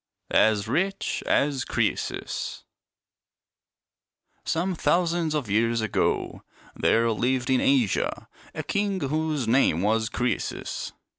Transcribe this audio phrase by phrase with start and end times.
[0.33, 2.63] ■ "AS RICH AS CRCESUS"
[4.43, 6.41] Some thousands of years ago
[6.75, 10.91] there lived in Asia .a king whose name was Croesus.